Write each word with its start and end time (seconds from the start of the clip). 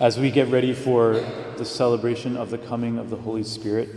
As 0.00 0.18
we 0.18 0.30
get 0.30 0.48
ready 0.48 0.72
for 0.72 1.22
the 1.58 1.66
celebration 1.66 2.36
of 2.36 2.50
the 2.50 2.56
coming 2.56 2.98
of 2.98 3.10
the 3.10 3.16
Holy 3.16 3.44
Spirit, 3.44 3.90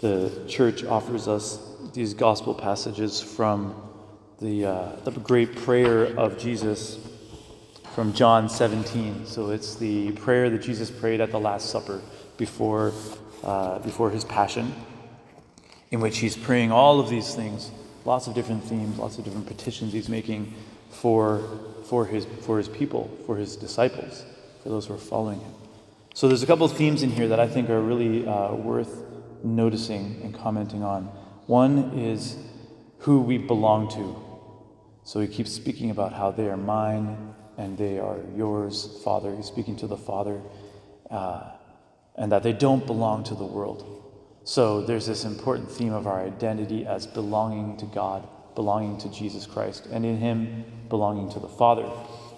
the 0.00 0.30
church 0.46 0.84
offers 0.84 1.26
us 1.26 1.58
these 1.94 2.12
gospel 2.12 2.54
passages 2.54 3.20
from 3.22 3.74
the, 4.40 4.66
uh, 4.66 4.96
the 5.04 5.10
great 5.12 5.56
prayer 5.56 6.04
of 6.18 6.38
Jesus 6.38 6.98
from 7.94 8.12
John 8.12 8.48
17. 8.50 9.24
So 9.24 9.50
it's 9.50 9.76
the 9.76 10.12
prayer 10.12 10.50
that 10.50 10.60
Jesus 10.60 10.90
prayed 10.90 11.22
at 11.22 11.30
the 11.30 11.40
Last 11.40 11.70
Supper 11.70 12.02
before, 12.36 12.92
uh, 13.42 13.78
before 13.78 14.10
his 14.10 14.22
passion, 14.22 14.74
in 15.90 16.00
which 16.00 16.18
he's 16.18 16.36
praying 16.36 16.70
all 16.70 17.00
of 17.00 17.08
these 17.08 17.34
things, 17.34 17.70
lots 18.04 18.26
of 18.26 18.34
different 18.34 18.62
themes, 18.62 18.98
lots 18.98 19.16
of 19.16 19.24
different 19.24 19.46
petitions 19.46 19.94
he's 19.94 20.10
making 20.10 20.54
for, 20.90 21.42
for, 21.84 22.04
his, 22.04 22.26
for 22.42 22.58
his 22.58 22.68
people, 22.68 23.10
for 23.24 23.36
his 23.36 23.56
disciples 23.56 24.22
for 24.66 24.72
those 24.72 24.86
who 24.86 24.94
are 24.94 24.98
following 24.98 25.38
him. 25.38 25.52
So 26.12 26.26
there's 26.26 26.42
a 26.42 26.46
couple 26.46 26.66
of 26.66 26.72
themes 26.72 27.04
in 27.04 27.10
here 27.10 27.28
that 27.28 27.38
I 27.38 27.46
think 27.46 27.70
are 27.70 27.80
really 27.80 28.26
uh, 28.26 28.52
worth 28.52 29.04
noticing 29.44 30.20
and 30.24 30.34
commenting 30.34 30.82
on. 30.82 31.04
One 31.46 31.96
is 31.96 32.36
who 32.98 33.20
we 33.20 33.38
belong 33.38 33.88
to. 33.90 34.20
So 35.04 35.20
he 35.20 35.28
keeps 35.28 35.52
speaking 35.52 35.90
about 35.90 36.12
how 36.12 36.32
they 36.32 36.48
are 36.48 36.56
mine 36.56 37.32
and 37.56 37.78
they 37.78 38.00
are 38.00 38.18
yours, 38.34 39.00
Father. 39.04 39.36
He's 39.36 39.46
speaking 39.46 39.76
to 39.76 39.86
the 39.86 39.96
Father, 39.96 40.42
uh, 41.12 41.52
and 42.16 42.32
that 42.32 42.42
they 42.42 42.52
don't 42.52 42.84
belong 42.88 43.22
to 43.24 43.36
the 43.36 43.46
world. 43.46 44.02
So 44.42 44.82
there's 44.82 45.06
this 45.06 45.24
important 45.24 45.70
theme 45.70 45.92
of 45.92 46.08
our 46.08 46.26
identity 46.26 46.84
as 46.84 47.06
belonging 47.06 47.76
to 47.76 47.86
God, 47.86 48.26
belonging 48.56 48.98
to 48.98 49.12
Jesus 49.12 49.46
Christ, 49.46 49.86
and 49.92 50.04
in 50.04 50.16
Him 50.18 50.64
belonging 50.88 51.30
to 51.30 51.38
the 51.38 51.48
Father 51.48 51.88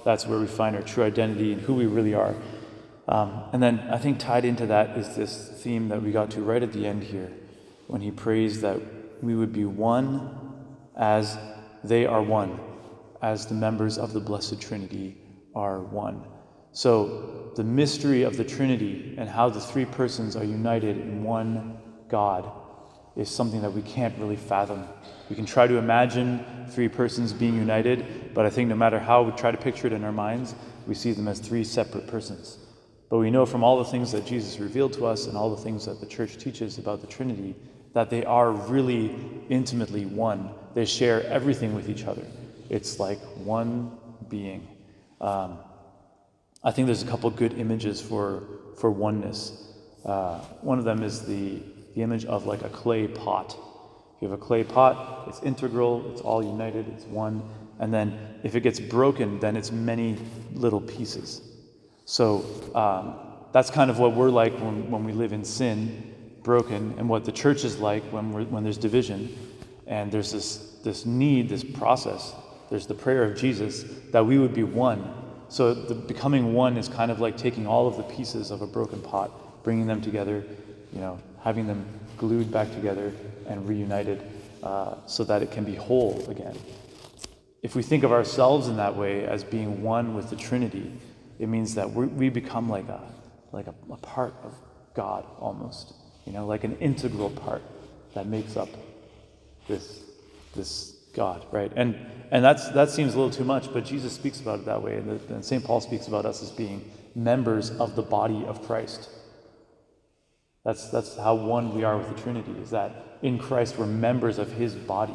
that's 0.08 0.26
where 0.26 0.38
we 0.38 0.46
find 0.46 0.74
our 0.74 0.80
true 0.80 1.04
identity 1.04 1.52
and 1.52 1.60
who 1.60 1.74
we 1.74 1.84
really 1.84 2.14
are. 2.14 2.34
Um, 3.08 3.44
and 3.52 3.62
then 3.62 3.80
I 3.90 3.98
think 3.98 4.18
tied 4.18 4.46
into 4.46 4.64
that 4.68 4.96
is 4.96 5.14
this 5.14 5.50
theme 5.62 5.90
that 5.90 6.02
we 6.02 6.12
got 6.12 6.30
to 6.30 6.40
right 6.40 6.62
at 6.62 6.72
the 6.72 6.86
end 6.86 7.02
here 7.02 7.30
when 7.88 8.00
he 8.00 8.10
prays 8.10 8.62
that 8.62 8.80
we 9.22 9.34
would 9.34 9.52
be 9.52 9.66
one 9.66 10.64
as 10.96 11.36
they 11.84 12.06
are 12.06 12.22
one, 12.22 12.58
as 13.20 13.44
the 13.44 13.54
members 13.54 13.98
of 13.98 14.14
the 14.14 14.20
Blessed 14.20 14.58
Trinity 14.62 15.18
are 15.54 15.80
one. 15.80 16.24
So, 16.72 17.52
the 17.54 17.64
mystery 17.64 18.22
of 18.22 18.38
the 18.38 18.44
Trinity 18.44 19.14
and 19.18 19.28
how 19.28 19.50
the 19.50 19.60
three 19.60 19.84
persons 19.84 20.36
are 20.36 20.44
united 20.44 20.96
in 20.96 21.22
one 21.22 21.82
God 22.08 22.50
is 23.18 23.28
something 23.28 23.60
that 23.60 23.72
we 23.72 23.82
can't 23.82 24.16
really 24.18 24.36
fathom. 24.36 24.86
We 25.28 25.36
can 25.36 25.44
try 25.44 25.66
to 25.66 25.76
imagine 25.76 26.44
three 26.70 26.88
persons 26.88 27.32
being 27.32 27.56
united, 27.56 28.32
but 28.32 28.46
I 28.46 28.50
think 28.50 28.68
no 28.68 28.76
matter 28.76 28.98
how 28.98 29.22
we 29.22 29.32
try 29.32 29.50
to 29.50 29.58
picture 29.58 29.88
it 29.88 29.92
in 29.92 30.04
our 30.04 30.12
minds, 30.12 30.54
we 30.86 30.94
see 30.94 31.12
them 31.12 31.26
as 31.26 31.40
three 31.40 31.64
separate 31.64 32.06
persons. 32.06 32.58
But 33.10 33.18
we 33.18 33.30
know 33.30 33.44
from 33.44 33.64
all 33.64 33.76
the 33.76 33.90
things 33.90 34.12
that 34.12 34.24
Jesus 34.24 34.60
revealed 34.60 34.92
to 34.94 35.06
us 35.06 35.26
and 35.26 35.36
all 35.36 35.50
the 35.50 35.60
things 35.60 35.84
that 35.86 35.98
the 35.98 36.06
church 36.06 36.38
teaches 36.38 36.78
about 36.78 37.00
the 37.00 37.08
Trinity 37.08 37.56
that 37.92 38.08
they 38.08 38.24
are 38.24 38.52
really 38.52 39.16
intimately 39.48 40.06
one. 40.06 40.50
They 40.74 40.84
share 40.84 41.24
everything 41.24 41.74
with 41.74 41.88
each 41.88 42.04
other. 42.04 42.24
It's 42.70 43.00
like 43.00 43.18
one 43.38 43.98
being. 44.28 44.68
Um, 45.20 45.58
I 46.62 46.70
think 46.70 46.86
there's 46.86 47.02
a 47.02 47.06
couple 47.06 47.30
good 47.30 47.58
images 47.58 48.00
for, 48.00 48.44
for 48.78 48.90
oneness. 48.90 49.72
Uh, 50.04 50.38
one 50.60 50.78
of 50.78 50.84
them 50.84 51.02
is 51.02 51.22
the 51.22 51.60
the 51.98 52.04
image 52.04 52.24
of 52.26 52.46
like 52.46 52.62
a 52.62 52.68
clay 52.68 53.08
pot. 53.08 53.56
If 54.14 54.22
you 54.22 54.30
have 54.30 54.40
a 54.40 54.40
clay 54.40 54.62
pot, 54.62 55.24
it's 55.26 55.42
integral, 55.42 56.08
it's 56.12 56.20
all 56.20 56.44
united, 56.44 56.86
it's 56.94 57.04
one. 57.06 57.42
And 57.80 57.92
then 57.92 58.16
if 58.44 58.54
it 58.54 58.60
gets 58.60 58.78
broken, 58.78 59.40
then 59.40 59.56
it's 59.56 59.72
many 59.72 60.16
little 60.52 60.80
pieces. 60.80 61.42
So 62.04 62.44
um, 62.76 63.18
that's 63.52 63.68
kind 63.68 63.90
of 63.90 63.98
what 63.98 64.14
we're 64.14 64.30
like 64.30 64.52
when, 64.60 64.88
when 64.88 65.02
we 65.02 65.12
live 65.12 65.32
in 65.32 65.44
sin, 65.44 66.14
broken, 66.44 66.94
and 66.98 67.08
what 67.08 67.24
the 67.24 67.32
church 67.32 67.64
is 67.64 67.78
like 67.80 68.04
when, 68.12 68.30
we're, 68.30 68.44
when 68.44 68.62
there's 68.62 68.78
division. 68.78 69.36
And 69.88 70.12
there's 70.12 70.30
this, 70.30 70.78
this 70.84 71.04
need, 71.04 71.48
this 71.48 71.64
process. 71.64 72.32
There's 72.70 72.86
the 72.86 72.94
prayer 72.94 73.24
of 73.24 73.36
Jesus 73.36 73.82
that 74.12 74.24
we 74.24 74.38
would 74.38 74.54
be 74.54 74.62
one. 74.62 75.02
So 75.48 75.74
the 75.74 75.96
becoming 75.96 76.52
one 76.54 76.76
is 76.76 76.88
kind 76.88 77.10
of 77.10 77.18
like 77.18 77.36
taking 77.36 77.66
all 77.66 77.88
of 77.88 77.96
the 77.96 78.04
pieces 78.04 78.52
of 78.52 78.62
a 78.62 78.68
broken 78.68 79.02
pot, 79.02 79.64
bringing 79.64 79.88
them 79.88 80.00
together, 80.00 80.44
you 80.92 81.00
know, 81.00 81.18
having 81.42 81.66
them 81.66 81.86
glued 82.16 82.50
back 82.50 82.70
together 82.72 83.12
and 83.46 83.68
reunited 83.68 84.22
uh, 84.62 84.96
so 85.06 85.24
that 85.24 85.42
it 85.42 85.50
can 85.50 85.64
be 85.64 85.74
whole 85.74 86.24
again. 86.28 86.56
If 87.62 87.74
we 87.74 87.82
think 87.82 88.04
of 88.04 88.12
ourselves 88.12 88.68
in 88.68 88.76
that 88.76 88.96
way 88.96 89.24
as 89.24 89.44
being 89.44 89.82
one 89.82 90.14
with 90.14 90.30
the 90.30 90.36
Trinity, 90.36 90.92
it 91.38 91.48
means 91.48 91.74
that 91.74 91.92
we 91.92 92.28
become 92.28 92.68
like 92.68 92.88
a 92.88 93.00
like 93.52 93.66
a, 93.66 93.74
a 93.90 93.96
part 93.96 94.34
of 94.44 94.54
God 94.94 95.24
almost, 95.38 95.94
you 96.26 96.32
know, 96.32 96.46
like 96.46 96.64
an 96.64 96.76
integral 96.78 97.30
part 97.30 97.62
that 98.14 98.26
makes 98.26 98.56
up 98.56 98.68
this 99.66 100.02
this 100.54 100.96
God, 101.14 101.46
right? 101.50 101.72
And 101.76 101.96
and 102.30 102.44
that's 102.44 102.68
that 102.70 102.90
seems 102.90 103.14
a 103.14 103.16
little 103.16 103.32
too 103.32 103.44
much, 103.44 103.72
but 103.72 103.84
Jesus 103.84 104.12
speaks 104.12 104.40
about 104.40 104.60
it 104.60 104.64
that 104.66 104.82
way, 104.82 104.96
and, 104.96 105.20
and 105.30 105.44
St. 105.44 105.64
Paul 105.64 105.80
speaks 105.80 106.08
about 106.08 106.26
us 106.26 106.42
as 106.42 106.50
being 106.50 106.90
members 107.14 107.70
of 107.78 107.96
the 107.96 108.02
body 108.02 108.44
of 108.46 108.64
Christ. 108.66 109.08
That's, 110.68 110.90
that's 110.90 111.16
how 111.16 111.34
one 111.34 111.74
we 111.74 111.82
are 111.82 111.96
with 111.96 112.14
the 112.14 112.22
Trinity, 112.22 112.52
is 112.60 112.68
that 112.72 112.92
in 113.22 113.38
Christ 113.38 113.78
we're 113.78 113.86
members 113.86 114.36
of 114.36 114.52
his 114.52 114.74
body. 114.74 115.14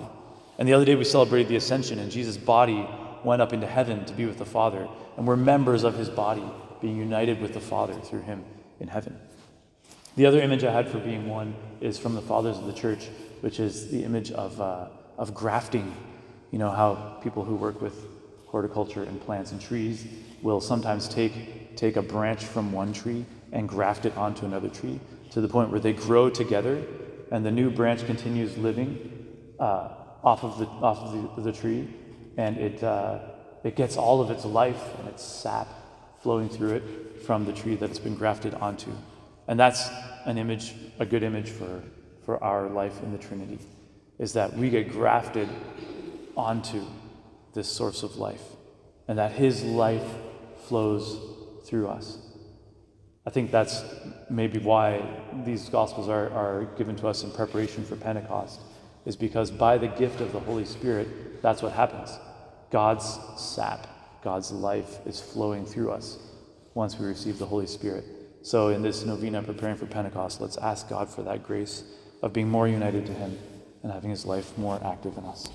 And 0.58 0.68
the 0.68 0.74
other 0.74 0.84
day 0.84 0.96
we 0.96 1.04
celebrated 1.04 1.48
the 1.48 1.58
ascension, 1.58 2.00
and 2.00 2.12
Jesus' 2.12 2.38
body 2.38 2.90
went 3.24 3.40
up 3.40 3.54
into 3.54 3.68
heaven 3.68 4.04
to 4.06 4.16
be 4.16 4.26
with 4.26 4.40
the 4.40 4.48
Father. 4.48 4.88
And 5.16 5.28
we're 5.28 5.36
members 5.36 5.84
of 5.84 5.96
his 5.96 6.10
body, 6.10 6.44
being 6.82 6.98
united 6.98 7.40
with 7.40 7.54
the 7.54 7.60
Father 7.60 7.94
through 7.94 8.22
him 8.22 8.44
in 8.80 8.88
heaven. 8.88 9.16
The 10.16 10.26
other 10.26 10.42
image 10.42 10.64
I 10.64 10.72
had 10.72 10.90
for 10.90 10.98
being 10.98 11.30
one 11.30 11.54
is 11.82 12.00
from 12.00 12.16
the 12.16 12.22
fathers 12.24 12.58
of 12.58 12.66
the 12.66 12.74
church, 12.74 13.10
which 13.42 13.60
is 13.60 13.92
the 13.92 14.04
image 14.04 14.32
of, 14.32 14.60
uh, 14.60 14.88
of 15.20 15.36
grafting. 15.36 15.96
You 16.50 16.58
know, 16.58 16.72
how 16.72 17.20
people 17.22 17.46
who 17.46 17.54
work 17.54 17.80
with 17.80 18.08
horticulture 18.48 19.04
and 19.04 19.22
plants 19.22 19.52
and 19.52 19.62
trees 19.62 20.08
will 20.42 20.62
sometimes 20.62 21.08
take, 21.08 21.76
take 21.76 21.96
a 21.96 22.02
branch 22.02 22.44
from 22.44 22.72
one 22.72 22.92
tree 22.92 23.24
and 23.52 23.70
graft 23.70 24.08
it 24.08 24.18
onto 24.18 24.48
another 24.48 24.70
tree 24.70 25.00
to 25.34 25.42
the 25.42 25.48
point 25.48 25.72
where 25.72 25.80
they 25.80 25.94
grow 25.94 26.30
together 26.30 26.84
and 27.32 27.46
the 27.46 27.52
new 27.52 27.70
branch 27.70 28.06
continues 28.06 28.56
living 28.58 29.28
uh, 29.60 29.90
off 30.24 30.44
of 30.44 30.60
the, 30.60 30.66
off 30.66 31.00
of 31.00 31.36
the, 31.36 31.42
the 31.42 31.52
tree 31.52 31.88
and 32.38 32.58
it, 32.58 32.84
uh, 32.84 33.20
it 33.64 33.76
gets 33.76 33.98
all 33.98 34.22
of 34.22 34.30
its 34.30 34.46
life 34.46 34.82
and 35.00 35.08
its 35.08 35.24
sap 35.24 35.68
flowing 36.22 36.50
through 36.50 36.74
it 36.74 37.24
from 37.26 37.46
the 37.46 37.54
tree 37.54 37.76
that 37.76 37.90
it's 37.90 38.00
been 38.00 38.16
grafted 38.16 38.54
onto. 38.56 38.92
And 39.48 39.60
that's 39.60 39.90
an 40.26 40.38
image, 40.38 40.74
a 41.00 41.06
good 41.06 41.24
image 41.24 41.50
for, 41.50 41.84
for 42.26 42.42
our 42.44 42.70
life 42.70 43.02
in 43.02 43.12
the 43.12 43.18
Trinity, 43.18 43.60
is 44.20 44.34
that 44.34 44.54
we 44.54 44.70
get 44.70 44.92
grafted 44.92 45.50
onto 46.38 46.86
this 47.54 47.68
source 47.68 48.04
of 48.04 48.16
life 48.18 48.42
and 49.08 49.18
that 49.18 49.32
His 49.32 49.64
life 49.64 50.08
flows 50.68 51.20
through 51.66 51.88
us. 51.88 52.20
I 53.26 53.32
think 53.32 53.52
that's 53.52 53.84
maybe 54.30 54.60
why 54.60 55.02
these 55.46 55.70
Gospels 55.70 56.10
are, 56.10 56.30
are 56.32 56.66
given 56.78 56.96
to 56.98 57.08
us 57.08 57.24
in 57.24 57.32
preparation 57.32 57.84
for 57.84 57.96
Pentecost, 57.96 58.62
is 59.06 59.16
because 59.16 59.52
by 59.52 59.78
the 59.78 59.88
gift 59.88 60.22
of 60.22 60.32
the 60.32 60.40
Holy 60.40 60.66
Spirit, 60.66 61.42
that's 61.42 61.62
what 61.62 61.74
happens. 61.74 62.18
God's 62.72 63.20
sap, 63.38 63.88
God's 64.24 64.52
life 64.52 65.06
is 65.06 65.20
flowing 65.20 65.66
through 65.66 65.92
us 65.92 66.18
once 66.74 66.98
we 66.98 67.06
receive 67.06 67.38
the 67.38 67.46
Holy 67.46 67.68
Spirit. 67.68 68.06
So, 68.42 68.70
in 68.70 68.82
this 68.82 69.06
novena 69.06 69.42
preparing 69.42 69.76
for 69.76 69.86
Pentecost, 69.86 70.42
let's 70.42 70.58
ask 70.58 70.90
God 70.90 71.10
for 71.10 71.24
that 71.24 71.44
grace 71.44 71.84
of 72.22 72.34
being 72.34 72.50
more 72.50 72.68
united 72.68 73.06
to 73.06 73.14
Him 73.14 73.38
and 73.84 73.92
having 73.92 74.10
His 74.10 74.26
life 74.26 74.58
more 74.58 74.82
active 74.84 75.18
in 75.18 75.26
us. 75.26 75.50